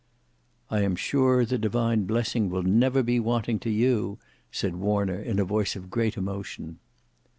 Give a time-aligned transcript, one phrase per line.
[0.71, 4.17] "I am sure the divine blessing will never be wanting to you,"
[4.51, 6.79] said Warner in a voice of great emotion.